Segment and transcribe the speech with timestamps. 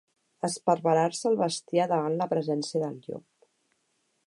[0.47, 3.49] Esparverar-se el bestiar davant la presència del llop.